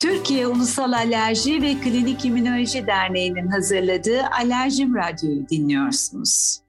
[0.00, 6.60] Türkiye Ulusal Alerji ve Klinik İmmünoloji Derneği'nin hazırladığı Alerjim Radyo'yu dinliyorsunuz.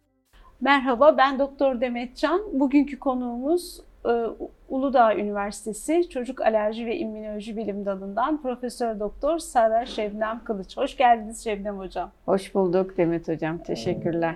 [0.62, 2.42] Merhaba, ben Doktor Demet Can.
[2.54, 4.12] Bugünkü konuğumuz e,
[4.70, 10.78] Uludağ Üniversitesi Çocuk Alerji ve İmmünoloji Bilim Dalı'ndan Profesör Doktor Sara Şebnem Kılıç.
[10.78, 12.12] Hoş geldiniz Şebnem Hocam.
[12.26, 13.58] Hoş bulduk Demet Hocam.
[13.58, 14.36] Teşekkürler.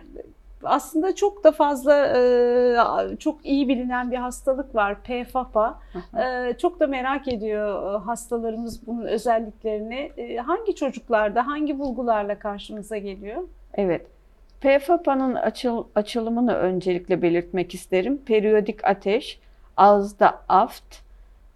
[0.66, 5.80] Aslında çok da fazla e, çok iyi bilinen bir hastalık var PFAPA.
[6.18, 10.12] E, çok da merak ediyor hastalarımız bunun özelliklerini.
[10.42, 13.44] Hangi çocuklarda, hangi bulgularla karşımıza geliyor?
[13.74, 14.08] Evet.
[14.62, 18.18] PFAPA'nın açıl, açılımını öncelikle belirtmek isterim.
[18.26, 19.40] Periyodik ateş,
[19.78, 20.96] ağızda aft,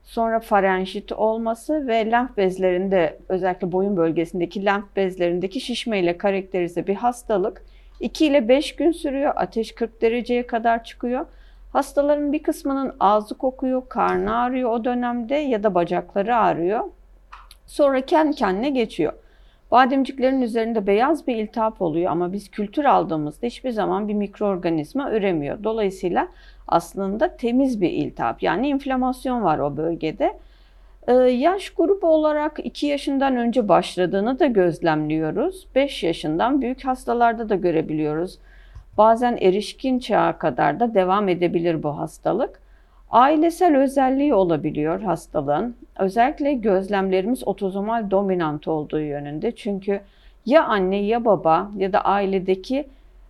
[0.03, 7.61] sonra farenjit olması ve lenf bezlerinde özellikle boyun bölgesindeki lenf bezlerindeki şişmeyle karakterize bir hastalık.
[7.99, 9.33] 2 ile 5 gün sürüyor.
[9.35, 11.25] Ateş 40 dereceye kadar çıkıyor.
[11.73, 16.83] Hastaların bir kısmının ağzı kokuyor, karnı ağrıyor o dönemde ya da bacakları ağrıyor.
[17.65, 19.13] Sonra kendi kendine geçiyor.
[19.71, 25.63] Bademciklerin üzerinde beyaz bir iltihap oluyor ama biz kültür aldığımızda hiçbir zaman bir mikroorganizma üremiyor.
[25.63, 26.27] Dolayısıyla
[26.67, 30.39] aslında temiz bir iltihap yani inflamasyon var o bölgede.
[31.09, 35.67] Ee, yaş grubu olarak 2 yaşından önce başladığını da gözlemliyoruz.
[35.75, 38.39] 5 yaşından büyük hastalarda da görebiliyoruz.
[38.97, 42.61] Bazen erişkin çağa kadar da devam edebilir bu hastalık.
[43.11, 45.75] Ailesel özelliği olabiliyor hastalığın.
[45.99, 49.55] Özellikle gözlemlerimiz otozomal dominant olduğu yönünde.
[49.55, 50.01] Çünkü
[50.45, 52.87] ya anne ya baba ya da ailedeki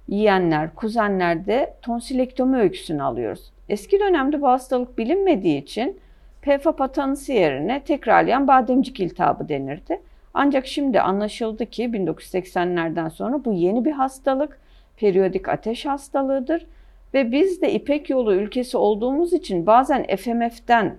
[0.08, 3.52] yiyenler, kuzenlerde tonsilektomi öyküsünü alıyoruz.
[3.70, 6.00] Eski dönemde bu hastalık bilinmediği için
[6.42, 10.02] PFAPA tanısı yerine tekrarlayan bademcik iltihabı denirdi.
[10.34, 14.60] Ancak şimdi anlaşıldı ki 1980'lerden sonra bu yeni bir hastalık,
[14.98, 16.66] periyodik ateş hastalığıdır
[17.14, 20.96] ve biz de İpek Yolu ülkesi olduğumuz için bazen FMF'den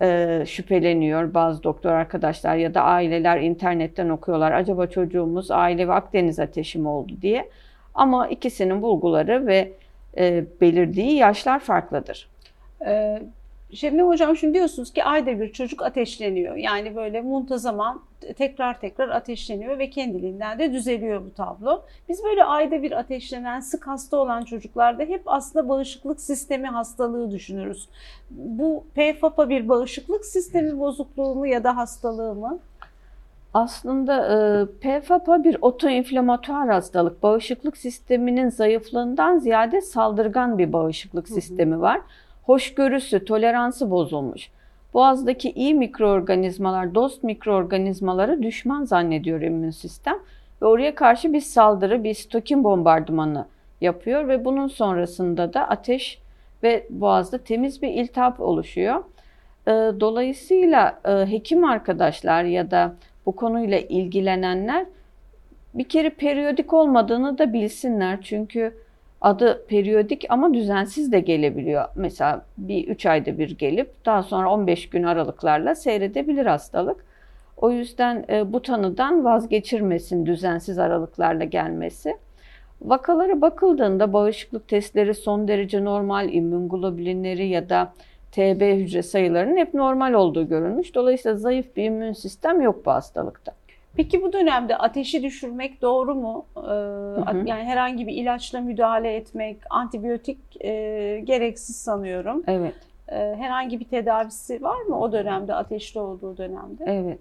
[0.00, 4.52] e, şüpheleniyor bazı doktor arkadaşlar ya da aileler internetten okuyorlar.
[4.52, 7.48] Acaba çocuğumuz aile ve Akdeniz ateşi mi oldu diye.
[7.94, 9.72] Ama ikisinin bulguları ve
[10.18, 12.28] e, belirdiği yaşlar farklıdır.
[13.76, 16.56] Şebnem Hocam şimdi diyorsunuz ki ayda bir çocuk ateşleniyor.
[16.56, 18.02] Yani böyle muntazaman
[18.36, 21.82] tekrar tekrar ateşleniyor ve kendiliğinden de düzeliyor bu tablo.
[22.08, 27.88] Biz böyle ayda bir ateşlenen, sık hasta olan çocuklarda hep aslında bağışıklık sistemi hastalığı düşünürüz.
[28.30, 32.58] Bu PFAP'a bir bağışıklık sistemi bozukluğu mu ya da hastalığı mı?
[33.54, 37.22] Aslında e, PFAP'a bir otoinflamatuar hastalık.
[37.22, 42.00] Bağışıklık sisteminin zayıflığından ziyade saldırgan bir bağışıklık sistemi var.
[42.46, 44.50] Hoşgörüsü, toleransı bozulmuş.
[44.94, 50.18] Boğazdaki iyi mikroorganizmalar, dost mikroorganizmaları düşman zannediyor immün sistem
[50.62, 53.46] ve oraya karşı bir saldırı, bir stokin bombardımanı
[53.80, 56.18] yapıyor ve bunun sonrasında da ateş
[56.62, 59.04] ve boğazda temiz bir iltihap oluşuyor.
[59.66, 59.70] E,
[60.00, 62.94] dolayısıyla e, hekim arkadaşlar ya da
[63.26, 64.86] bu konuyla ilgilenenler
[65.74, 68.18] bir kere periyodik olmadığını da bilsinler.
[68.22, 68.85] Çünkü
[69.20, 71.84] adı periyodik ama düzensiz de gelebiliyor.
[71.94, 77.04] Mesela bir 3 ayda bir gelip daha sonra 15 gün aralıklarla seyredebilir hastalık.
[77.56, 82.16] O yüzden e, bu tanıdan vazgeçirmesin düzensiz aralıklarla gelmesi.
[82.80, 87.92] Vakalara bakıldığında bağışıklık testleri son derece normal, immünglobulinleri ya da
[88.32, 90.94] TB hücre sayılarının hep normal olduğu görülmüş.
[90.94, 93.52] Dolayısıyla zayıf bir immün sistem yok bu hastalıkta.
[93.96, 96.46] Peki bu dönemde ateşi düşürmek doğru mu?
[96.56, 97.42] Ee, hı hı.
[97.46, 100.70] Yani herhangi bir ilaçla müdahale etmek, antibiyotik e,
[101.24, 102.42] gereksiz sanıyorum.
[102.46, 102.74] Evet.
[103.08, 106.84] Ee, herhangi bir tedavisi var mı o dönemde, ateşli olduğu dönemde?
[106.86, 107.18] Evet.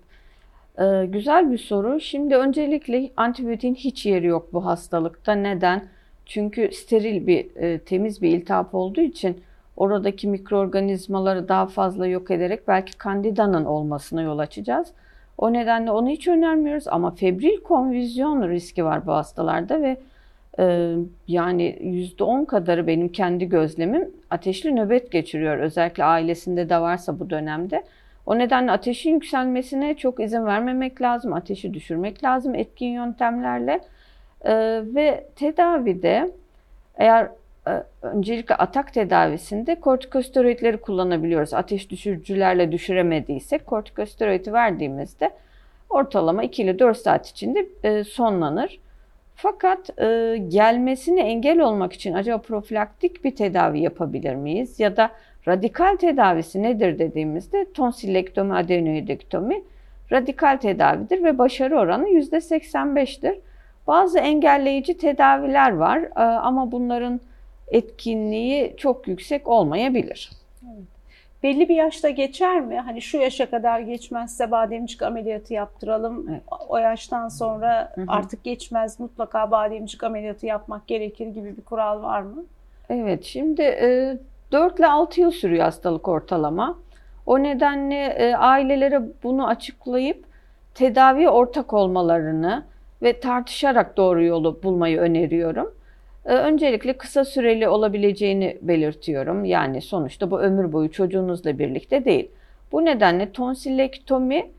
[0.80, 2.00] Ee, güzel bir soru.
[2.00, 5.34] Şimdi öncelikle antibiyotiğin hiç yeri yok bu hastalıkta.
[5.34, 5.84] Neden?
[6.26, 9.42] Çünkü steril bir, e, temiz bir iltihap olduğu için
[9.78, 14.88] oradaki mikroorganizmaları daha fazla yok ederek belki kandidanın olmasına yol açacağız.
[15.38, 19.98] O nedenle onu hiç önermiyoruz ama febril konvizyon riski var bu hastalarda ve
[20.60, 20.96] e,
[21.28, 25.58] yani %10 kadarı benim kendi gözlemim ateşli nöbet geçiriyor.
[25.58, 27.84] Özellikle ailesinde de varsa bu dönemde.
[28.26, 31.34] O nedenle ateşin yükselmesine çok izin vermemek lazım.
[31.34, 33.82] Ateşi düşürmek lazım etkin yöntemlerle.
[34.42, 34.54] E,
[34.86, 36.32] ve tedavide
[36.96, 37.30] eğer
[38.02, 41.54] öncelikle atak tedavisinde kortikosteroidleri kullanabiliyoruz.
[41.54, 45.32] Ateş düşürücülerle düşüremediysek kortikosteroidi verdiğimizde
[45.90, 48.80] ortalama 2 ile 4 saat içinde e, sonlanır.
[49.36, 54.80] Fakat e, gelmesine engel olmak için acaba profilaktik bir tedavi yapabilir miyiz?
[54.80, 55.12] Ya da
[55.48, 59.64] radikal tedavisi nedir dediğimizde tonsillektomi, adenoidektomi
[60.12, 63.36] radikal tedavidir ve başarı oranı %85'tir.
[63.88, 67.22] Bazı engelleyici tedaviler var ama bunların
[67.68, 70.32] etkinliği çok yüksek olmayabilir.
[71.44, 72.80] belli bir yaşta geçer mi?
[72.80, 76.30] Hani şu yaşa kadar geçmezse bademcik ameliyatı yaptıralım.
[76.30, 76.42] Evet.
[76.70, 78.06] O yaştan sonra Hı hı.
[78.08, 82.44] artık geçmez mutlaka bademcik ameliyatı yapmak gerekir gibi bir kural var mı?
[82.90, 84.18] Evet, şimdi e,
[84.52, 86.78] 4 ile 6 yıl sürüyor hastalık ortalama.
[87.26, 90.26] O nedenle e, ailelere bunu açıklayıp
[90.74, 92.64] tedaviye ortak olmalarını
[93.02, 95.72] ve tartışarak doğru yolu bulmayı öneriyorum.
[96.26, 99.46] E, öncelikle kısa süreli olabileceğini belirtiyorum.
[99.46, 102.32] Yani sonuçta bu ömür boyu çocuğunuzla birlikte değil.
[102.72, 104.52] Bu nedenle tonsillektomi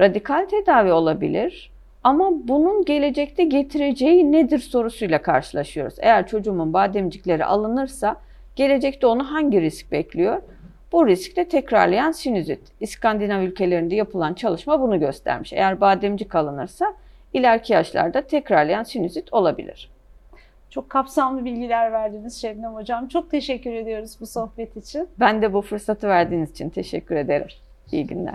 [0.00, 1.72] radikal tedavi olabilir.
[2.04, 5.94] Ama bunun gelecekte getireceği nedir sorusuyla karşılaşıyoruz.
[5.98, 8.16] Eğer çocuğumun bademcikleri alınırsa
[8.56, 10.42] gelecekte onu hangi risk bekliyor?
[10.92, 12.60] Bu riskte tekrarlayan sinüzit.
[12.80, 15.52] İskandinav ülkelerinde yapılan çalışma bunu göstermiş.
[15.52, 16.94] Eğer bademcik alınırsa
[17.32, 19.91] ileriki yaşlarda tekrarlayan sinüzit olabilir.
[20.72, 23.08] Çok kapsamlı bilgiler verdiniz Şebnem Hocam.
[23.08, 25.08] Çok teşekkür ediyoruz bu sohbet için.
[25.20, 27.46] Ben de bu fırsatı verdiğiniz için teşekkür ederim.
[27.92, 28.34] İyi günler.